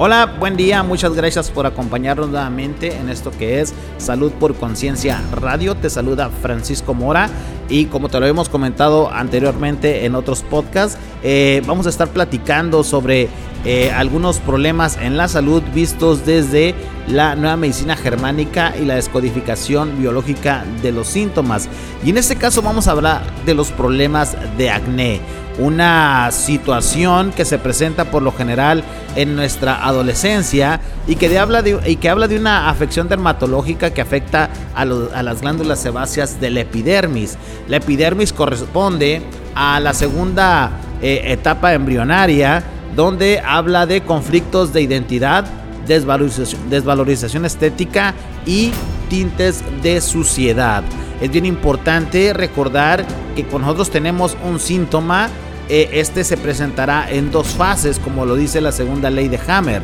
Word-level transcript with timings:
Hola, 0.00 0.36
buen 0.38 0.56
día, 0.56 0.84
muchas 0.84 1.12
gracias 1.14 1.50
por 1.50 1.66
acompañarnos 1.66 2.28
nuevamente 2.28 2.96
en 2.96 3.08
esto 3.08 3.32
que 3.32 3.60
es 3.60 3.74
Salud 3.96 4.30
por 4.30 4.54
Conciencia 4.54 5.20
Radio. 5.32 5.74
Te 5.74 5.90
saluda 5.90 6.30
Francisco 6.40 6.94
Mora 6.94 7.28
y 7.68 7.86
como 7.86 8.08
te 8.08 8.20
lo 8.20 8.26
hemos 8.26 8.48
comentado 8.48 9.10
anteriormente 9.12 10.04
en 10.04 10.14
otros 10.14 10.42
podcasts, 10.42 10.96
eh, 11.24 11.62
vamos 11.66 11.86
a 11.86 11.90
estar 11.90 12.06
platicando 12.10 12.84
sobre 12.84 13.28
eh, 13.64 13.90
algunos 13.90 14.38
problemas 14.38 14.96
en 14.98 15.16
la 15.16 15.26
salud 15.26 15.64
vistos 15.74 16.24
desde 16.24 16.76
la 17.08 17.34
nueva 17.34 17.56
medicina 17.56 17.96
germánica 17.96 18.74
y 18.80 18.84
la 18.84 18.94
descodificación 18.94 19.98
biológica 19.98 20.64
de 20.80 20.92
los 20.92 21.08
síntomas. 21.08 21.68
Y 22.04 22.10
en 22.10 22.18
este 22.18 22.36
caso 22.36 22.62
vamos 22.62 22.86
a 22.86 22.92
hablar 22.92 23.22
de 23.44 23.54
los 23.54 23.72
problemas 23.72 24.36
de 24.56 24.70
acné, 24.70 25.20
una 25.58 26.30
situación 26.30 27.32
que 27.32 27.44
se 27.44 27.58
presenta 27.58 28.04
por 28.06 28.22
lo 28.22 28.32
general 28.32 28.84
en 29.16 29.34
nuestra 29.34 29.84
adolescencia 29.84 30.80
y 31.06 31.16
que, 31.16 31.36
habla, 31.38 31.62
de, 31.62 31.78
y 31.86 31.96
que 31.96 32.08
habla 32.08 32.28
de 32.28 32.38
una 32.38 32.68
afección 32.68 33.08
dermatológica 33.08 33.90
que 33.90 34.00
afecta 34.00 34.50
a, 34.74 34.84
las 34.84 35.40
glándulas 35.40 35.80
sebáceas 35.80 36.40
del 36.40 36.58
epidermis. 36.58 37.36
La 37.66 37.78
epidermis 37.78 38.32
corresponde 38.32 39.22
a 39.54 39.80
la 39.80 39.94
segunda 39.94 40.70
eh, 41.02 41.22
etapa 41.26 41.74
embrionaria 41.74 42.62
donde 42.94 43.40
habla 43.40 43.86
de 43.86 44.00
conflictos 44.02 44.72
de 44.72 44.82
identidad, 44.82 45.44
desvalorización, 45.86 46.70
desvalorización 46.70 47.44
estética 47.44 48.14
y 48.46 48.72
tintes 49.08 49.62
de 49.82 50.00
suciedad. 50.00 50.82
Es 51.20 51.30
bien 51.30 51.46
importante 51.46 52.32
recordar 52.32 53.04
que 53.34 53.44
nosotros 53.58 53.90
tenemos 53.90 54.36
un 54.44 54.60
síntoma, 54.60 55.28
eh, 55.68 55.90
este 55.92 56.24
se 56.24 56.36
presentará 56.36 57.10
en 57.10 57.30
dos 57.30 57.48
fases, 57.48 57.98
como 57.98 58.24
lo 58.24 58.36
dice 58.36 58.60
la 58.60 58.72
segunda 58.72 59.10
ley 59.10 59.28
de 59.28 59.38
Hammer, 59.46 59.82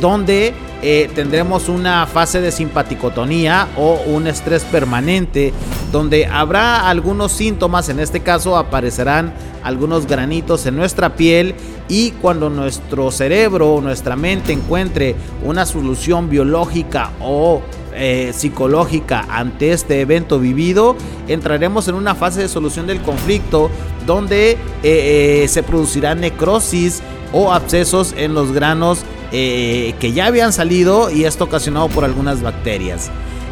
donde 0.00 0.52
eh, 0.82 1.08
tendremos 1.14 1.68
una 1.68 2.06
fase 2.06 2.40
de 2.40 2.50
simpaticotonía 2.50 3.68
o 3.76 4.00
un 4.06 4.26
estrés 4.26 4.64
permanente, 4.64 5.52
donde 5.92 6.26
habrá 6.26 6.88
algunos 6.88 7.32
síntomas, 7.32 7.88
en 7.88 8.00
este 8.00 8.20
caso 8.20 8.56
aparecerán 8.56 9.32
algunos 9.62 10.06
granitos 10.06 10.66
en 10.66 10.76
nuestra 10.76 11.14
piel 11.14 11.54
y 11.88 12.10
cuando 12.12 12.50
nuestro 12.50 13.10
cerebro 13.10 13.74
o 13.74 13.80
nuestra 13.80 14.16
mente 14.16 14.52
encuentre 14.52 15.14
una 15.44 15.66
solución 15.66 16.28
biológica 16.28 17.10
o 17.20 17.62
eh, 17.94 18.32
psicológica 18.34 19.26
ante 19.28 19.72
este 19.72 20.00
evento 20.00 20.38
vivido, 20.38 20.96
entraremos 21.28 21.86
en 21.88 21.94
una 21.94 22.14
fase 22.14 22.40
de 22.40 22.48
solución 22.48 22.86
del 22.86 23.00
conflicto 23.02 23.70
donde 24.06 24.56
eh, 24.82 25.46
se 25.48 25.62
producirá 25.62 26.14
necrosis 26.14 27.02
o 27.32 27.52
abscesos 27.52 28.14
en 28.16 28.34
los 28.34 28.52
granos 28.52 29.00
eh, 29.32 29.94
que 29.98 30.12
ya 30.12 30.26
habían 30.26 30.52
salido 30.52 31.10
y 31.10 31.24
esto 31.24 31.44
ocasionado 31.44 31.88
por 31.88 32.04
algunas 32.04 32.42
bacterias. 32.42 33.10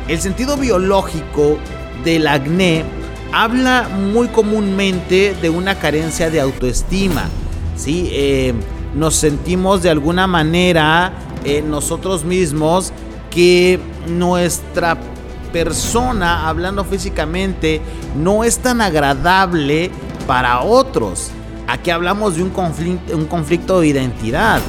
El 0.08 0.20
sentido 0.20 0.56
biológico 0.56 1.58
del 2.04 2.26
acné 2.26 2.84
habla 3.32 3.88
muy 3.88 4.28
comúnmente 4.28 5.34
de 5.40 5.50
una 5.50 5.76
carencia 5.76 6.30
de 6.30 6.40
autoestima. 6.40 7.28
¿sí? 7.76 8.08
Eh, 8.12 8.54
nos 8.94 9.16
sentimos 9.16 9.82
de 9.82 9.90
alguna 9.90 10.26
manera 10.26 11.12
eh, 11.44 11.62
nosotros 11.62 12.24
mismos 12.24 12.92
que 13.30 13.78
nuestra 14.08 14.98
persona, 15.52 16.48
hablando 16.48 16.84
físicamente, 16.84 17.80
no 18.16 18.44
es 18.44 18.58
tan 18.58 18.80
agradable 18.80 19.90
para 20.26 20.60
otros. 20.60 21.30
Aquí 21.70 21.91
hablamos 21.91 22.34
de 22.34 22.42
un 22.42 22.50
conflicto, 22.50 23.16
un 23.16 23.26
conflicto 23.26 23.81
de 23.81 23.86
identidad. 23.86 24.60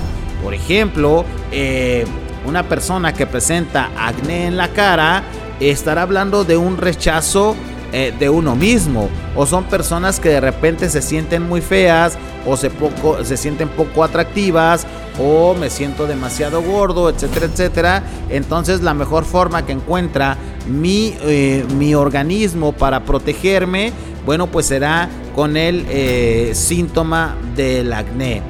Por 0.43 0.53
ejemplo, 0.53 1.25
eh, 1.51 2.05
una 2.45 2.61
persona 2.61 3.11
que 3.11 3.25
presenta 3.25 3.89
acné 3.97 4.45
en 4.45 4.55
la 4.55 4.67
cara 4.67 5.23
estará 5.59 6.03
hablando 6.03 6.43
de 6.43 6.57
un 6.57 6.77
rechazo 6.77 7.55
eh, 7.91 8.13
de 8.19 8.29
uno 8.29 8.55
mismo. 8.55 9.09
O 9.35 9.47
son 9.47 9.63
personas 9.63 10.19
que 10.19 10.29
de 10.29 10.41
repente 10.41 10.89
se 10.89 11.01
sienten 11.01 11.41
muy 11.41 11.61
feas 11.61 12.19
o 12.45 12.55
se, 12.55 12.69
poco, 12.69 13.25
se 13.25 13.35
sienten 13.35 13.69
poco 13.69 14.03
atractivas 14.03 14.85
o 15.19 15.55
me 15.55 15.71
siento 15.71 16.05
demasiado 16.05 16.61
gordo, 16.61 17.09
etcétera, 17.09 17.47
etcétera. 17.47 18.03
Entonces 18.29 18.81
la 18.81 18.93
mejor 18.93 19.25
forma 19.25 19.65
que 19.65 19.71
encuentra 19.71 20.37
mi, 20.67 21.15
eh, 21.23 21.65
mi 21.77 21.95
organismo 21.95 22.73
para 22.73 23.05
protegerme, 23.05 23.91
bueno, 24.23 24.45
pues 24.47 24.67
será 24.67 25.09
con 25.35 25.57
el 25.57 26.55
síntoma 26.55 27.35
del 27.55 27.93
acné. 27.93 28.41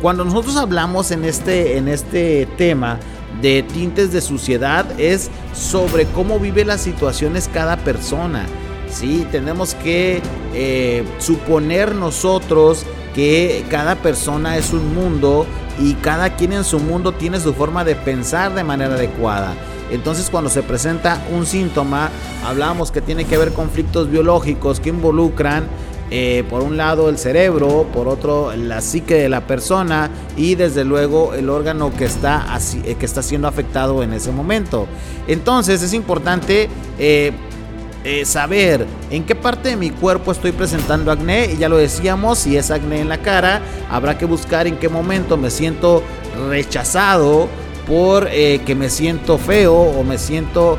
Cuando 0.00 0.24
nosotros 0.24 0.56
hablamos 0.56 1.10
en 1.10 1.24
este, 1.24 1.76
en 1.76 1.86
este 1.88 2.46
tema 2.56 2.98
de 3.42 3.62
tintes 3.62 4.12
de 4.12 4.20
suciedad 4.20 4.98
es 4.98 5.30
sobre 5.54 6.06
cómo 6.06 6.38
vive 6.38 6.64
las 6.64 6.80
situaciones 6.80 7.50
cada 7.52 7.76
persona. 7.76 8.46
¿sí? 8.90 9.26
Tenemos 9.30 9.74
que 9.74 10.20
eh, 10.54 11.04
suponer 11.18 11.94
nosotros 11.94 12.84
que 13.14 13.64
cada 13.70 13.96
persona 13.96 14.56
es 14.56 14.72
un 14.72 14.94
mundo 14.94 15.46
y 15.78 15.94
cada 15.94 16.36
quien 16.36 16.52
en 16.52 16.64
su 16.64 16.78
mundo 16.78 17.12
tiene 17.12 17.40
su 17.40 17.54
forma 17.54 17.84
de 17.84 17.94
pensar 17.94 18.54
de 18.54 18.64
manera 18.64 18.94
adecuada. 18.94 19.54
Entonces 19.90 20.30
cuando 20.30 20.50
se 20.50 20.62
presenta 20.62 21.20
un 21.34 21.46
síntoma, 21.46 22.10
hablamos 22.44 22.92
que 22.92 23.00
tiene 23.00 23.24
que 23.24 23.34
haber 23.34 23.52
conflictos 23.52 24.10
biológicos 24.10 24.78
que 24.80 24.90
involucran 24.90 25.64
eh, 26.12 26.42
por 26.50 26.62
un 26.62 26.76
lado 26.76 27.08
el 27.08 27.18
cerebro, 27.18 27.86
por 27.92 28.08
otro 28.08 28.52
la 28.56 28.80
psique 28.80 29.14
de 29.14 29.28
la 29.28 29.46
persona 29.46 30.10
y 30.36 30.56
desde 30.56 30.84
luego 30.84 31.34
el 31.34 31.48
órgano 31.48 31.92
que 31.96 32.04
está, 32.04 32.46
eh, 32.84 32.96
que 32.96 33.06
está 33.06 33.22
siendo 33.22 33.46
afectado 33.46 34.02
en 34.02 34.12
ese 34.12 34.32
momento. 34.32 34.88
Entonces 35.28 35.82
es 35.82 35.92
importante 35.94 36.68
eh, 36.98 37.32
saber 38.24 38.86
en 39.10 39.22
qué 39.22 39.36
parte 39.36 39.68
de 39.68 39.76
mi 39.76 39.90
cuerpo 39.90 40.32
estoy 40.32 40.50
presentando 40.50 41.12
acné 41.12 41.52
y 41.52 41.58
ya 41.58 41.68
lo 41.68 41.76
decíamos, 41.76 42.40
si 42.40 42.56
es 42.56 42.72
acné 42.72 43.00
en 43.00 43.08
la 43.08 43.18
cara, 43.18 43.60
habrá 43.88 44.18
que 44.18 44.24
buscar 44.24 44.66
en 44.66 44.78
qué 44.78 44.88
momento 44.88 45.36
me 45.36 45.50
siento 45.50 46.02
rechazado 46.48 47.48
por 47.86 48.28
que 48.28 48.74
me 48.76 48.88
siento 48.88 49.38
feo 49.38 49.74
o 49.74 50.02
me 50.02 50.16
siento 50.16 50.78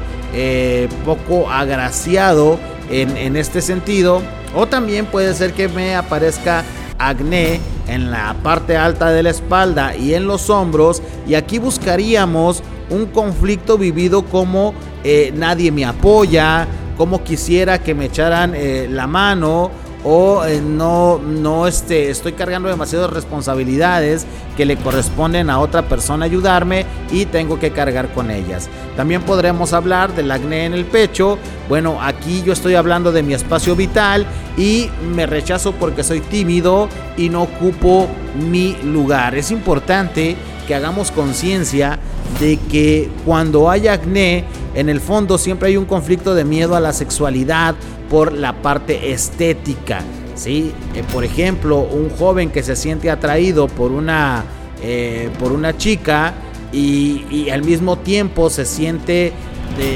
poco 1.06 1.50
agraciado 1.50 2.58
en 2.92 3.36
este 3.36 3.62
sentido 3.62 4.22
o 4.56 4.68
también 4.68 5.06
puede 5.06 5.34
ser 5.34 5.54
que 5.54 5.68
me 5.68 5.96
aparezca 5.96 6.64
acné 6.98 7.60
en 7.88 8.12
la 8.12 8.36
parte 8.44 8.78
alta 8.78 9.10
de 9.10 9.24
la 9.24 9.32
espalda 9.32 9.96
y 9.96 10.14
en 10.14 10.28
los 10.28 10.50
hombros. 10.50 11.02
Y 11.28 11.36
aquí 11.36 11.60
buscaríamos 11.60 12.64
un 12.90 13.08
conflicto 13.08 13.78
vivido 13.78 14.24
como 14.24 14.74
eh, 15.04 15.32
nadie 15.36 15.72
me 15.72 15.86
apoya, 15.86 16.68
como 16.98 17.24
quisiera 17.24 17.80
que 17.80 17.96
me 17.96 18.06
echaran 18.06 18.54
eh, 18.56 18.88
la 18.90 19.08
mano 19.08 19.72
o 20.04 20.44
eh, 20.46 20.62
no, 20.62 21.20
no 21.20 21.68
este, 21.68 22.10
estoy 22.10 22.34
cargando 22.34 22.70
demasiadas 22.70 23.12
responsabilidades 23.12 24.26
que 24.58 24.66
le 24.66 24.78
corresponden 24.78 25.50
a 25.50 25.60
otra 25.60 25.84
persona 25.84 26.26
ayudarme 26.26 26.86
y 27.12 27.26
tengo 27.26 27.60
que 27.60 27.72
cargar 27.72 28.14
con 28.14 28.32
ellas. 28.32 28.70
También 28.96 29.22
podremos 29.22 29.74
hablar 29.74 30.14
del 30.16 30.32
acné 30.32 30.66
en 30.66 30.74
el 30.74 30.86
pecho. 30.86 31.38
Bueno, 31.70 32.00
aquí 32.02 32.44
yo 32.44 32.54
estoy 32.54 32.76
hablando 32.76 33.12
de 33.12 33.24
mi 33.24 33.34
espacio 33.34 33.76
vital 33.76 34.26
y 34.58 34.90
me 35.16 35.26
rechazo 35.26 35.74
porque 35.74 36.04
soy 36.04 36.22
tímido 36.22 36.90
y 37.18 37.30
no 37.30 37.44
ocupo 37.44 38.08
mi 38.50 38.76
lugar. 38.84 39.36
Es 39.36 39.52
importante 39.52 40.36
que 40.68 40.76
hagamos 40.76 41.12
conciencia 41.12 42.00
de 42.40 42.58
que 42.58 43.10
cuando 43.26 43.70
hay 43.70 43.88
acné, 43.88 44.46
en 44.76 44.90
el 44.90 45.00
fondo 45.02 45.38
siempre 45.38 45.70
hay 45.70 45.78
un 45.78 45.86
conflicto 45.86 46.34
de 46.36 46.46
miedo 46.46 46.76
a 46.76 46.80
la 46.80 46.94
sexualidad 46.94 47.76
por 48.10 48.34
la 48.34 48.62
parte 48.62 49.12
estética. 49.12 50.02
¿sí? 50.36 50.74
Eh, 50.96 51.04
por 51.12 51.24
ejemplo, 51.24 51.80
un 51.80 52.10
joven 52.10 52.50
que 52.50 52.64
se 52.64 52.76
siente 52.76 53.10
atraído 53.10 53.68
por 53.68 53.92
una, 53.92 54.44
eh, 54.82 55.30
por 55.40 55.52
una 55.52 55.78
chica 55.78 56.34
y, 56.72 57.50
al 57.50 57.64
mismo 57.64 57.98
tiempo 57.98 58.50
se 58.50 58.66
siente, 58.66 59.34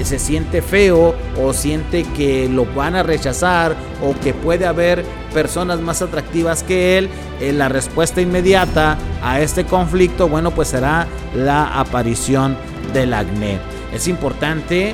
se 0.03 0.19
siente 0.19 0.61
feo 0.61 1.15
o 1.41 1.53
siente 1.53 2.03
que 2.15 2.49
lo 2.49 2.65
van 2.65 2.95
a 2.95 3.03
rechazar 3.03 3.75
o 4.03 4.19
que 4.19 4.33
puede 4.33 4.65
haber 4.65 5.05
personas 5.35 5.81
más 5.81 6.01
atractivas 6.01 6.63
que 6.63 6.97
él, 6.97 7.09
eh, 7.41 7.51
la 7.51 7.67
respuesta 7.67 8.21
inmediata 8.21 8.97
a 9.21 9.41
este 9.41 9.65
conflicto, 9.65 10.29
bueno, 10.29 10.51
pues 10.51 10.69
será 10.69 11.07
la 11.35 11.77
aparición 11.77 12.57
del 12.93 13.13
acné. 13.13 13.74
Es 13.95 14.09
importante 14.09 14.93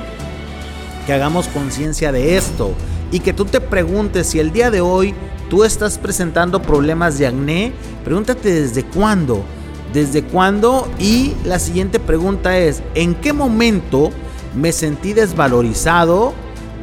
que 1.06 1.12
hagamos 1.12 1.48
conciencia 1.48 2.12
de 2.12 2.36
esto 2.36 2.72
y 3.10 3.18
que 3.18 3.32
tú 3.32 3.44
te 3.44 3.60
preguntes 3.60 4.28
si 4.28 4.38
el 4.38 4.52
día 4.52 4.70
de 4.70 4.80
hoy 4.80 5.12
tú 5.50 5.64
estás 5.64 5.98
presentando 5.98 6.62
problemas 6.62 7.18
de 7.18 7.26
acné, 7.26 7.72
pregúntate 8.04 8.52
desde 8.52 8.84
cuándo. 8.84 9.42
¿Desde 9.92 10.22
cuándo? 10.22 10.88
Y 11.00 11.34
la 11.44 11.58
siguiente 11.58 11.98
pregunta 11.98 12.56
es, 12.56 12.80
¿en 12.94 13.16
qué 13.16 13.32
momento 13.32 14.10
me 14.54 14.70
sentí 14.70 15.14
desvalorizado? 15.14 16.32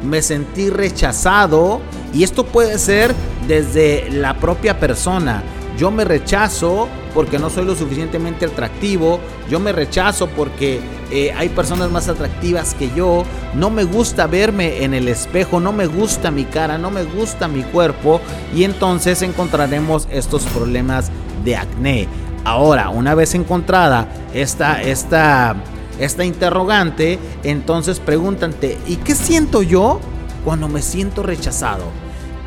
¿Me 0.04 0.20
sentí 0.20 0.68
rechazado? 0.68 1.80
Y 2.12 2.22
esto 2.22 2.44
puede 2.44 2.78
ser 2.78 3.14
desde 3.48 4.10
la 4.10 4.38
propia 4.38 4.78
persona. 4.78 5.42
Yo 5.80 5.90
me 5.90 6.04
rechazo 6.04 6.88
porque 7.14 7.38
no 7.38 7.48
soy 7.48 7.64
lo 7.64 7.74
suficientemente 7.74 8.44
atractivo, 8.44 9.18
yo 9.48 9.58
me 9.60 9.72
rechazo 9.72 10.26
porque 10.28 10.78
eh, 11.10 11.32
hay 11.34 11.48
personas 11.48 11.90
más 11.90 12.06
atractivas 12.08 12.74
que 12.74 12.90
yo, 12.94 13.24
no 13.54 13.70
me 13.70 13.84
gusta 13.84 14.26
verme 14.26 14.84
en 14.84 14.92
el 14.92 15.08
espejo, 15.08 15.58
no 15.58 15.72
me 15.72 15.86
gusta 15.86 16.30
mi 16.30 16.44
cara, 16.44 16.76
no 16.76 16.90
me 16.90 17.04
gusta 17.04 17.48
mi 17.48 17.62
cuerpo 17.62 18.20
y 18.54 18.64
entonces 18.64 19.22
encontraremos 19.22 20.06
estos 20.10 20.44
problemas 20.44 21.10
de 21.46 21.56
acné. 21.56 22.08
Ahora, 22.44 22.90
una 22.90 23.14
vez 23.14 23.34
encontrada 23.34 24.06
esta, 24.34 24.82
esta, 24.82 25.56
esta 25.98 26.26
interrogante, 26.26 27.18
entonces 27.42 28.00
pregúntate, 28.00 28.76
¿y 28.86 28.96
qué 28.96 29.14
siento 29.14 29.62
yo 29.62 29.98
cuando 30.44 30.68
me 30.68 30.82
siento 30.82 31.22
rechazado? 31.22 31.84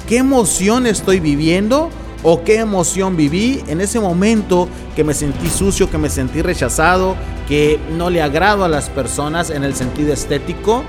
¿Qué 0.07 0.17
emoción 0.17 0.85
estoy 0.85 1.19
viviendo? 1.19 1.89
¿O 2.25 2.41
qué 2.43 2.59
emoción 2.59 3.17
viví 3.17 3.61
en 3.67 3.81
ese 3.81 3.99
momento 3.99 4.69
que 4.95 5.03
me 5.03 5.13
sentí 5.13 5.49
sucio, 5.49 5.91
que 5.91 5.97
me 5.97 6.09
sentí 6.09 6.41
rechazado, 6.41 7.17
que 7.49 7.79
no 7.97 8.09
le 8.09 8.21
agrado 8.21 8.63
a 8.63 8.69
las 8.69 8.89
personas 8.89 9.49
en 9.49 9.65
el 9.65 9.75
sentido 9.75 10.13
estético? 10.13 10.83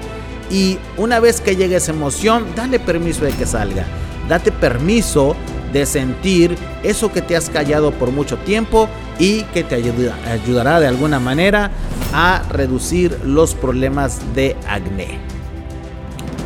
Y 0.49 0.79
una 0.97 1.19
vez 1.19 1.41
que 1.41 1.57
llegue 1.57 1.75
esa 1.75 1.91
emoción, 1.91 2.47
dale 2.55 2.79
permiso 2.79 3.25
de 3.25 3.33
que 3.33 3.47
salga. 3.47 3.85
Date 4.29 4.53
permiso 4.53 5.35
de 5.73 5.87
sentir 5.87 6.57
eso 6.85 7.11
que 7.11 7.21
te 7.21 7.37
has 7.37 7.51
callado 7.51 7.91
por 7.91 8.13
mucho 8.13 8.37
tiempo 8.39 8.89
y 9.19 9.43
que 9.43 9.65
te 9.65 9.75
ayudará 9.75 10.79
de 10.79 10.87
alguna 10.87 11.19
manera 11.19 11.73
a 12.13 12.45
reducir 12.49 13.19
los 13.25 13.55
problemas 13.55 14.21
de 14.37 14.57
acné. 14.69 15.34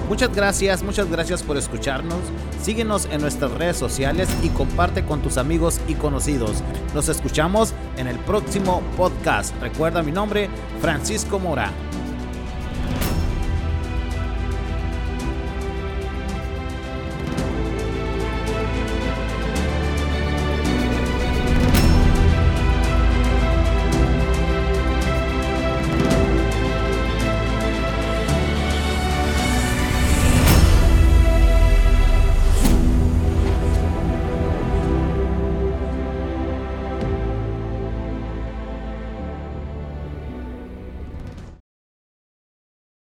Muchas 0.09 0.35
gracias, 0.35 0.83
muchas 0.83 1.11
gracias 1.11 1.43
por 1.43 1.59
escucharnos. 1.59 2.19
Síguenos 2.63 3.07
en 3.11 3.21
nuestras 3.21 3.53
redes 3.53 3.77
sociales 3.77 4.29
y 4.43 4.49
comparte 4.49 5.05
con 5.05 5.21
tus 5.21 5.37
amigos 5.37 5.81
y 5.87 5.95
conocidos. 5.95 6.63
Nos 6.95 7.11
escuchamos 7.11 7.75
en 7.99 8.07
el 8.07 8.19
próximo 8.21 8.83
podcast. 8.97 9.55
Recuerda 9.61 10.03
mi 10.03 10.11
nombre, 10.11 10.49
Francisco 10.81 11.39
Mora. 11.39 11.71